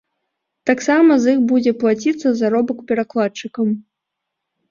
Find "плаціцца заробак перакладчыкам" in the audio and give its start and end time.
1.83-3.67